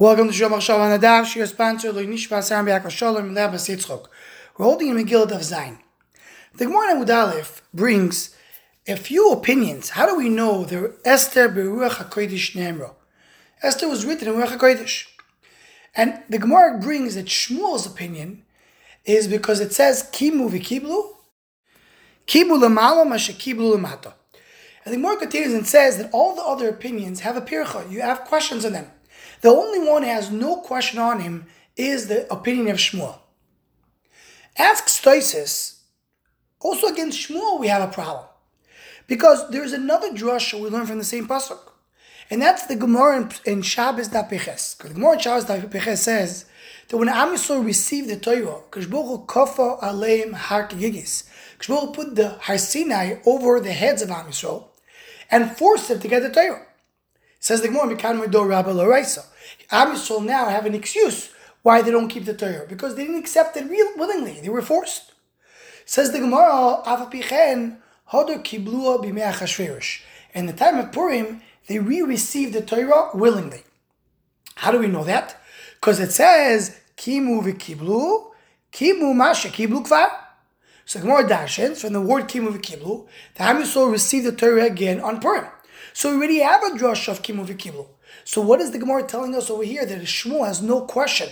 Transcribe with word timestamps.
Welcome 0.00 0.32
to 0.32 0.32
Shomach 0.32 0.62
Shalom 0.62 0.98
Nadav. 0.98 1.26
Shir 1.26 1.44
sponsor 1.44 1.92
Lo 1.92 2.02
Nishma 2.02 2.42
Sam 2.42 2.64
B'Yakov 2.64 2.88
Shalom 2.88 3.34
Lebas 3.34 3.68
Yitzchok. 3.68 4.06
We're 4.56 4.64
holding 4.64 4.88
in 4.88 4.96
Megillah 4.96 5.32
of 5.32 5.42
Zayin. 5.42 5.76
The 6.54 6.64
Gemara 6.64 7.02
in 7.02 7.10
Aleph 7.10 7.60
brings 7.74 8.34
a 8.88 8.96
few 8.96 9.30
opinions. 9.30 9.90
How 9.90 10.06
do 10.06 10.16
we 10.16 10.30
know 10.30 10.64
the 10.64 10.96
Esther 11.04 11.50
Beruach 11.50 11.96
HaKodesh 11.96 12.56
Nemro? 12.56 12.94
Esther 13.62 13.90
was 13.90 14.06
written 14.06 14.28
in 14.28 14.36
Ruach 14.36 14.56
HaKodesh. 14.56 15.04
And 15.94 16.22
the 16.30 16.38
Gemara 16.38 16.78
brings 16.78 17.14
that 17.16 17.26
Shmuel's 17.26 17.84
opinion 17.84 18.42
is 19.04 19.28
because 19.28 19.60
it 19.60 19.74
says 19.74 20.08
Kimu 20.10 20.48
v'Kiblu, 20.48 21.10
Kibu 22.26 22.58
l'malo 22.58 23.04
mashe 23.06 23.34
Kiblu 23.34 23.74
l'mato. 23.74 24.14
And 24.86 24.94
the 24.94 24.96
Gemara 24.96 25.18
continues 25.18 25.52
and 25.52 25.66
says 25.66 25.98
that 25.98 26.08
all 26.14 26.34
the 26.34 26.42
other 26.42 26.70
opinions 26.70 27.20
have 27.20 27.36
a 27.36 27.42
pircha. 27.42 27.92
You 27.92 28.00
have 28.00 28.24
questions 28.24 28.64
on 28.64 28.72
them. 28.72 28.86
The 29.40 29.48
only 29.48 29.78
one 29.78 30.02
has 30.02 30.30
no 30.30 30.56
question 30.56 30.98
on 30.98 31.20
him 31.20 31.46
is 31.76 32.08
the 32.08 32.30
opinion 32.32 32.68
of 32.68 32.76
Shmuel. 32.76 33.18
Asks 34.58 35.00
Tosfos, 35.00 35.78
also 36.60 36.88
against 36.88 37.28
Shmuel 37.28 37.58
we 37.58 37.68
have 37.68 37.88
a 37.88 37.92
problem. 37.92 38.26
Because 39.06 39.50
there's 39.50 39.72
another 39.72 40.10
drasha 40.10 40.60
we 40.60 40.68
learn 40.68 40.86
from 40.86 40.98
the 40.98 41.04
same 41.04 41.26
pasuk. 41.26 41.58
And 42.30 42.40
that's 42.40 42.66
the 42.66 42.76
Gemara 42.76 43.28
in, 43.44 43.62
Shabbos 43.62 44.08
Dapeches. 44.08 44.76
The 44.78 44.90
Gemara 44.90 45.14
in 45.14 45.18
Shabbos 45.18 45.46
Dapeches 45.46 45.98
says 45.98 46.44
that 46.88 46.96
when 46.96 47.08
Am 47.08 47.30
received 47.32 48.08
the 48.08 48.16
Torah, 48.16 48.60
Kishbochu 48.70 49.26
Kofa 49.26 49.80
Aleim 49.80 50.34
Har 50.34 50.68
Kigigis, 50.68 51.24
put 51.92 52.14
the 52.14 52.36
Har 52.40 52.58
Sinai 52.58 53.16
over 53.26 53.58
the 53.58 53.72
heads 53.72 54.02
of 54.02 54.10
Am 54.10 54.30
and 55.30 55.56
forced 55.56 55.88
them 55.88 55.98
to 55.98 56.08
get 56.08 56.22
the 56.22 56.30
Torah. 56.30 56.66
Says 57.40 57.62
the 57.62 57.68
Gemara, 57.68 57.96
Mikan 57.96 58.20
Medo 58.20 58.42
Rabbi 58.42 58.70
Loraisa. 58.70 59.24
Am 59.70 59.94
Yisrael 59.94 60.24
now 60.24 60.50
have 60.50 60.66
an 60.66 60.74
excuse 60.74 61.30
why 61.62 61.80
they 61.80 61.90
don't 61.90 62.08
keep 62.08 62.26
the 62.26 62.34
Torah 62.34 62.66
because 62.68 62.94
they 62.94 63.04
didn't 63.04 63.18
accept 63.20 63.56
it 63.56 63.68
real 63.68 63.88
willingly; 63.96 64.40
they 64.40 64.50
were 64.50 64.60
forced. 64.60 65.12
Says 65.86 66.12
the 66.12 66.18
Gemara. 66.18 66.82
In 70.34 70.46
the 70.46 70.52
time 70.52 70.78
of 70.78 70.92
Purim, 70.92 71.42
they 71.66 71.78
re-received 71.78 72.52
the 72.52 72.60
Torah 72.60 73.10
willingly. 73.14 73.62
How 74.56 74.70
do 74.70 74.78
we 74.78 74.86
know 74.86 75.04
that? 75.04 75.40
Because 75.74 75.98
it 75.98 76.12
says 76.12 76.78
Kimu 76.96 77.42
v'Kiblu, 77.42 78.32
Kimu 78.72 79.14
Masha 79.14 79.48
Kiblu 79.48 79.86
Kvar. 79.86 80.10
So 80.84 81.00
Gemara 81.00 81.24
Darshins 81.28 81.78
from 81.78 81.94
the 81.94 82.00
word 82.00 82.28
Kimu 82.28 82.52
v'Kiblu, 82.52 83.06
the 83.36 83.42
Ham 83.42 83.62
Yisrael 83.62 83.90
received 83.90 84.26
the 84.26 84.32
Torah 84.32 84.66
again 84.66 85.00
on 85.00 85.20
Purim. 85.20 85.46
So 85.92 86.10
we 86.10 86.16
already 86.16 86.40
have 86.40 86.62
a 86.62 86.70
drush 86.70 87.08
of 87.08 87.22
Kimu 87.22 87.46
v'Kiblu. 87.46 87.86
So 88.24 88.40
what 88.40 88.60
is 88.60 88.70
the 88.70 88.78
Gemara 88.78 89.04
telling 89.04 89.34
us 89.34 89.50
over 89.50 89.62
here? 89.62 89.86
That 89.86 90.00
Shmuel 90.02 90.46
has 90.46 90.62
no 90.62 90.82
question. 90.82 91.28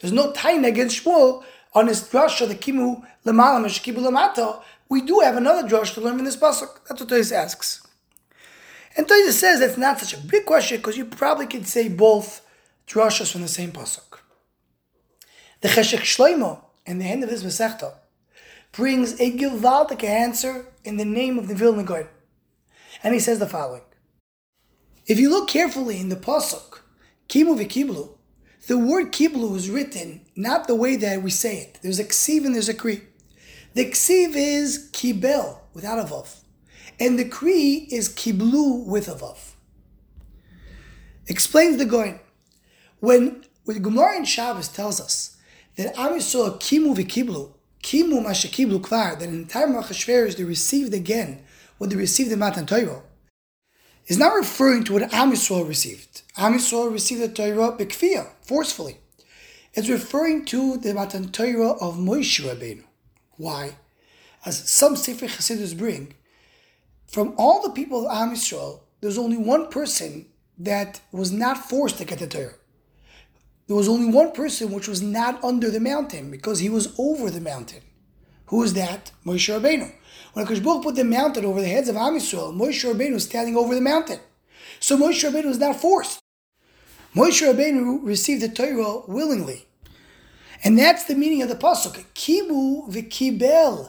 There's 0.00 0.12
no 0.12 0.32
time 0.32 0.64
against 0.64 1.04
Shmuel 1.04 1.44
on 1.74 1.86
his 1.86 2.02
drush 2.02 2.40
of 2.40 2.48
the 2.48 2.54
Kimu 2.54 3.04
Lamalam 3.24 3.64
and 3.64 3.66
Kibu 3.66 3.98
Lamata. 3.98 4.62
We 4.88 5.00
do 5.00 5.20
have 5.20 5.36
another 5.36 5.68
drush 5.68 5.94
to 5.94 6.00
learn 6.00 6.18
in 6.18 6.24
this 6.24 6.36
pasuk. 6.36 6.80
That's 6.88 7.00
what 7.00 7.08
Tosfos 7.08 7.32
asks. 7.32 7.86
And 8.96 9.06
Tosfos 9.06 9.32
says 9.32 9.60
that's 9.60 9.78
not 9.78 9.98
such 9.98 10.14
a 10.14 10.20
big 10.26 10.44
question 10.44 10.78
because 10.78 10.98
you 10.98 11.06
probably 11.06 11.46
could 11.46 11.66
say 11.66 11.88
both 11.88 12.46
drushas 12.86 13.32
from 13.32 13.42
the 13.42 13.48
same 13.48 13.72
pasuk. 13.72 14.18
The 15.62 15.68
Cheshek 15.68 16.00
Shloimo, 16.00 16.60
in 16.84 16.98
the 16.98 17.06
end 17.06 17.22
of 17.22 17.30
this 17.30 17.44
Masechta, 17.44 17.94
brings 18.72 19.20
a 19.20 19.30
Gilvaldic 19.30 20.02
answer 20.02 20.66
in 20.84 20.96
the 20.96 21.04
name 21.04 21.38
of 21.38 21.46
the 21.46 21.54
Vilna 21.54 21.84
Gaon. 21.84 22.08
And 23.02 23.14
he 23.14 23.20
says 23.20 23.38
the 23.38 23.46
following. 23.46 23.82
If 25.12 25.20
you 25.20 25.28
look 25.28 25.46
carefully 25.46 26.00
in 26.00 26.08
the 26.08 26.16
pasuk, 26.16 26.80
kimu 27.28 27.58
v'kiblu, 27.58 28.16
the 28.66 28.78
word 28.78 29.12
kiblu 29.12 29.54
is 29.54 29.68
written 29.68 30.22
not 30.34 30.66
the 30.66 30.74
way 30.74 30.96
that 30.96 31.22
we 31.22 31.30
say 31.30 31.58
it. 31.58 31.78
There's 31.82 31.98
a 31.98 32.04
ksiv 32.04 32.46
and 32.46 32.54
there's 32.54 32.70
a 32.70 32.72
kri. 32.72 33.02
The 33.74 33.90
ksiv 33.90 34.32
is 34.34 34.88
kibel 34.92 35.58
without 35.74 35.98
a 35.98 36.04
vav, 36.04 36.34
and 36.98 37.18
the 37.18 37.26
kri 37.26 37.86
is 37.90 38.08
kiblu 38.08 38.86
with 38.86 39.06
a 39.06 39.12
vav. 39.12 39.36
Explains 41.26 41.76
the 41.76 41.84
Goin. 41.84 42.18
When 43.00 43.44
when 43.64 43.82
Gemara 43.82 44.16
in 44.16 44.24
Shabbos 44.24 44.68
tells 44.68 44.98
us 44.98 45.36
that 45.76 45.94
Am 45.98 46.12
Yisrael 46.12 46.58
kimu 46.58 46.96
v'kiblu, 46.96 47.52
kimu 47.82 48.22
masha 48.22 48.48
kiblu 48.48 48.80
kvar, 48.80 49.18
that 49.18 49.28
in 49.28 49.42
the 49.42 49.52
time 49.52 49.74
of 49.74 49.84
Achashverosh 49.84 50.36
they 50.38 50.44
received 50.44 50.94
again 50.94 51.42
what 51.76 51.90
they 51.90 51.96
received 51.96 52.32
in 52.32 52.38
Matan 52.38 52.64
Torah, 52.64 53.02
is 54.06 54.18
not 54.18 54.34
referring 54.34 54.84
to 54.84 54.94
what 54.94 55.12
Am 55.14 55.32
Yisrael 55.32 55.66
received. 55.66 56.22
Am 56.36 56.54
Yisrael 56.54 56.92
received 56.92 57.22
the 57.22 57.28
Torah 57.28 57.76
bekfiyah, 57.76 58.28
forcefully. 58.42 58.98
It's 59.74 59.88
referring 59.88 60.44
to 60.46 60.76
the 60.76 60.92
Matan 60.92 61.30
Torah 61.30 61.72
of 61.72 61.96
Moshe 61.96 62.40
Rabbeinu. 62.40 62.84
Why? 63.36 63.76
As 64.44 64.68
some 64.68 64.96
Sefer 64.96 65.26
Chassidus 65.26 65.76
bring, 65.76 66.14
from 67.06 67.34
all 67.38 67.62
the 67.62 67.70
people 67.70 68.06
of 68.06 68.16
Am 68.16 68.34
Yisrael, 68.34 68.80
there's 69.00 69.18
only 69.18 69.36
one 69.36 69.68
person 69.68 70.26
that 70.58 71.00
was 71.12 71.32
not 71.32 71.68
forced 71.68 71.98
to 71.98 72.04
get 72.04 72.18
the 72.18 72.26
Torah. 72.26 72.54
There 73.66 73.76
was 73.76 73.88
only 73.88 74.12
one 74.12 74.32
person 74.32 74.72
which 74.72 74.88
was 74.88 75.00
not 75.00 75.42
under 75.42 75.70
the 75.70 75.80
mountain 75.80 76.30
because 76.30 76.58
he 76.58 76.68
was 76.68 76.94
over 76.98 77.30
the 77.30 77.40
mountain. 77.40 77.82
Who 78.52 78.62
is 78.64 78.74
that? 78.74 79.12
Moshe 79.24 79.48
Rabbeinu. 79.48 79.90
When 80.34 80.44
Akash 80.44 80.82
put 80.82 80.94
the 80.94 81.04
mountain 81.04 81.46
over 81.46 81.62
the 81.62 81.68
heads 81.68 81.88
of 81.88 81.96
Am 81.96 82.12
Yisrael, 82.12 82.54
Moshe 82.54 82.84
Rabbeinu 82.84 83.14
was 83.14 83.24
standing 83.24 83.56
over 83.56 83.74
the 83.74 83.80
mountain. 83.80 84.20
So 84.78 84.98
Moshe 84.98 85.26
Rabbeinu 85.26 85.46
was 85.46 85.58
not 85.58 85.80
forced. 85.80 86.20
Moshe 87.16 87.40
Rabbeinu 87.40 88.00
received 88.04 88.42
the 88.42 88.50
Torah 88.50 89.04
willingly. 89.08 89.64
And 90.62 90.78
that's 90.78 91.04
the 91.04 91.14
meaning 91.14 91.40
of 91.40 91.48
the 91.48 91.54
pasuk. 91.54 92.04
Kibu 92.14 92.90
v'kibel. 92.90 93.88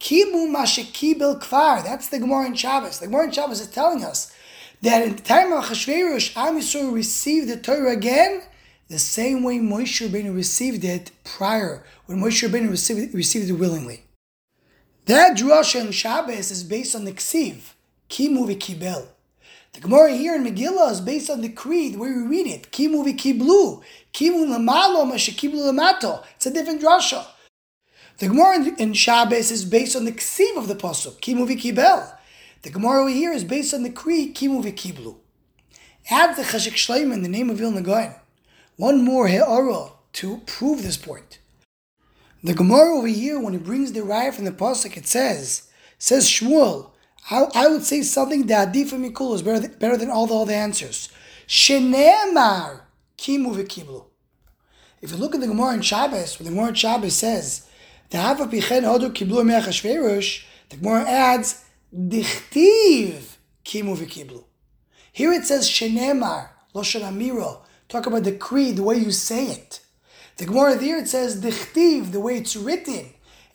Kibu 0.00 0.48
mashekibel 0.48 1.38
kvar. 1.38 1.84
That's 1.84 2.08
the 2.08 2.20
Gemara 2.20 2.46
in 2.46 2.54
Shabbos. 2.54 3.00
The 3.00 3.06
Gemara 3.06 3.24
in 3.24 3.32
Shabbos 3.32 3.60
is 3.60 3.68
telling 3.68 4.02
us 4.02 4.34
that 4.80 5.02
in 5.02 5.16
the 5.16 5.22
time 5.22 5.52
of 5.52 5.64
Achashverosh, 5.64 6.34
Am 6.38 6.58
Yisrael 6.58 6.90
received 6.90 7.50
the 7.50 7.58
Torah 7.58 7.92
again 7.92 8.44
the 8.90 8.98
same 8.98 9.44
way 9.44 9.60
Moshe 9.60 10.04
Rabbeinu 10.04 10.34
received 10.34 10.84
it 10.84 11.12
prior, 11.22 11.84
when 12.06 12.18
Moshe 12.18 12.46
Rabbeinu 12.46 12.68
received, 12.68 13.14
received 13.14 13.48
it 13.48 13.52
willingly. 13.52 14.02
That 15.06 15.36
drasha 15.36 15.80
in 15.80 15.92
Shabbos 15.92 16.50
is 16.50 16.64
based 16.64 16.96
on 16.96 17.04
the 17.04 17.12
ksiv, 17.12 17.74
kimu 18.08 18.48
v'kibel. 18.48 19.06
The 19.74 19.80
Gemara 19.80 20.12
here 20.14 20.34
in 20.34 20.44
Megillah 20.44 20.90
is 20.90 21.00
based 21.00 21.30
on 21.30 21.40
the 21.40 21.48
kri 21.48 21.92
where 21.92 22.12
we 22.12 22.26
read 22.26 22.48
it, 22.48 22.72
kimu 22.72 23.06
v'kiblu, 23.06 23.80
kimu 24.12 24.46
lamalo 24.48 25.08
kiblu 25.12 25.72
lamato. 25.72 26.24
It's 26.34 26.46
a 26.46 26.50
different 26.50 26.82
drasha. 26.82 27.24
The 28.18 28.26
Gemara 28.26 28.74
in 28.76 28.92
Shabbos 28.94 29.52
is 29.52 29.64
based 29.64 29.94
on 29.94 30.04
the 30.04 30.12
ksiv 30.12 30.56
of 30.56 30.66
the 30.66 30.74
pasuk, 30.74 31.20
kimu 31.20 31.46
v'kibel. 31.48 32.12
The 32.62 32.70
Gemara 32.70 33.08
here 33.08 33.30
is 33.30 33.44
based 33.44 33.72
on 33.72 33.84
the 33.84 33.90
kri, 33.90 34.32
kimu 34.34 34.64
v'kiblu. 34.64 35.14
Add 36.10 36.34
the 36.34 36.42
cheshek 36.42 36.72
shleim 36.72 37.12
in 37.12 37.22
the 37.22 37.28
name 37.28 37.50
of 37.50 37.58
Vilna 37.58 37.82
Gaon. 37.82 38.16
One 38.80 39.04
more 39.04 39.28
he'ara 39.28 39.90
to 40.14 40.38
prove 40.46 40.82
this 40.82 40.96
point. 40.96 41.38
The 42.42 42.54
Gemara 42.54 42.96
over 42.96 43.08
here, 43.08 43.38
when 43.38 43.52
it 43.54 43.62
brings 43.62 43.92
the 43.92 44.00
raya 44.00 44.32
from 44.32 44.46
the 44.46 44.52
pasuk, 44.52 44.96
it 44.96 45.06
says, 45.06 45.68
says 45.98 46.26
Shmuel, 46.26 46.92
I, 47.30 47.44
I 47.54 47.68
would 47.68 47.84
say 47.84 48.00
something 48.00 48.46
that 48.46 48.72
Adif 48.72 48.92
Mikul 48.92 49.34
is 49.34 49.42
better, 49.42 49.68
better 49.68 49.98
than 49.98 50.08
all 50.08 50.26
the 50.26 50.34
other 50.34 50.54
answers. 50.54 51.10
Shenemar 51.46 52.80
kimu 53.18 53.54
v'kiblu. 53.54 54.06
If 55.02 55.10
you 55.10 55.18
look 55.18 55.34
at 55.34 55.42
the 55.42 55.46
Gemara 55.48 55.74
in 55.74 55.82
Shabbos, 55.82 56.38
when 56.38 56.46
the 56.46 56.52
Gemara 56.52 56.68
in 56.68 56.74
Shabbos 56.74 57.14
says, 57.14 57.68
the 58.08 58.16
Hava 58.16 58.46
pichen 58.46 58.84
hodu 58.84 59.10
kiblu 59.10 59.44
me'achashverosh, 59.44 60.44
the 60.70 60.76
Gemara 60.78 61.02
adds, 61.06 61.66
dichtiv 61.94 63.36
kimu 63.62 63.94
v'kiblu. 63.98 64.42
Here 65.12 65.34
it 65.34 65.44
says 65.44 65.68
shenemar, 65.68 66.48
lo 66.72 66.82
amiro. 67.06 67.66
Talk 67.90 68.06
about 68.06 68.22
the 68.22 68.32
kri, 68.32 68.70
the 68.70 68.84
way 68.84 68.96
you 68.96 69.10
say 69.10 69.46
it. 69.46 69.80
The 70.36 70.46
Gemara 70.46 70.76
there 70.76 70.98
it 70.98 71.08
says 71.08 71.42
dichtiv, 71.42 72.12
the 72.12 72.20
way 72.20 72.36
it's 72.36 72.54
written. 72.54 73.06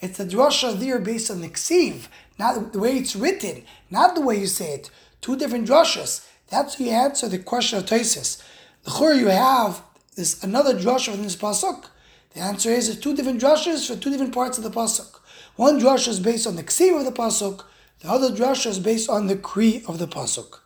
It's 0.01 0.19
a 0.19 0.25
drasha 0.25 0.77
there 0.77 0.99
based 0.99 1.31
on 1.31 1.39
the 1.39 1.47
ksiv, 1.47 2.07
not 2.37 2.73
the 2.73 2.79
way 2.79 2.97
it's 2.97 3.15
written, 3.15 3.63
not 3.89 4.13
the 4.13 4.19
way 4.19 4.37
you 4.37 4.47
say 4.47 4.73
it. 4.73 4.91
Two 5.21 5.37
different 5.37 5.69
drashas. 5.69 6.27
That's 6.49 6.77
how 6.77 6.83
you 6.83 6.91
answer 6.91 7.29
the 7.29 7.39
question 7.39 7.79
of 7.79 7.85
Tosfos. 7.85 8.43
The 8.83 8.91
chur 8.91 9.13
you 9.13 9.27
have 9.27 9.81
is 10.17 10.43
another 10.43 10.73
drasha 10.73 11.13
from 11.13 11.23
this 11.23 11.37
pasuk. 11.37 11.85
The 12.33 12.41
answer 12.41 12.69
is 12.69 12.87
there's 12.87 12.99
two 12.99 13.15
different 13.15 13.41
drashas 13.41 13.87
for 13.87 13.95
two 13.95 14.09
different 14.09 14.33
parts 14.33 14.57
of 14.57 14.65
the 14.65 14.69
pasuk. 14.69 15.17
One 15.55 15.79
drasha 15.79 16.09
is 16.09 16.19
based 16.19 16.45
on 16.45 16.57
the 16.57 16.63
ksiv 16.63 16.99
of 16.99 17.05
the 17.05 17.13
pasuk. 17.13 17.63
The 18.01 18.11
other 18.11 18.31
drasha 18.31 18.67
is 18.67 18.79
based 18.79 19.09
on 19.09 19.27
the 19.27 19.37
kri 19.37 19.81
of 19.87 19.97
the 19.97 20.07
pasuk. 20.07 20.59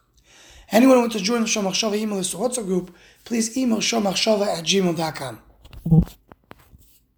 Anyone 0.72 0.98
who 0.98 1.02
wants 1.02 1.16
to 1.16 1.22
join 1.24 1.42
the 1.42 1.48
Shomach 1.48 1.74
Shava 1.74 1.98
email 1.98 2.20
or 2.20 2.22
WhatsApp 2.22 2.66
group, 2.66 2.96
please 3.26 3.58
email 3.58 3.80
shomachshava 3.80 4.46
at 4.46 4.64
gmail.com. 4.64 5.40